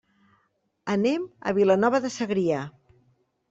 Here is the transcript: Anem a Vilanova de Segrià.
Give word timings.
Anem 0.93 1.29
a 1.51 1.55
Vilanova 1.59 2.03
de 2.09 2.13
Segrià. 2.19 2.67